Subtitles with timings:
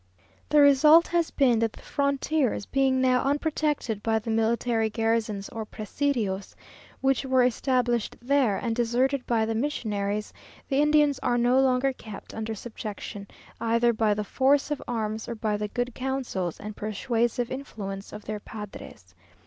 [0.49, 5.63] The result has been, that the frontiers, being now unprotected by the military garrisons or
[5.63, 6.55] presidios,
[7.01, 10.33] which were established there, and deserted by the missionaries,
[10.69, 13.27] the Indians are no longer kept under subjection,
[13.59, 18.25] either by the force of arms or by the good counsels and persuasive influence of
[18.25, 19.13] their padres.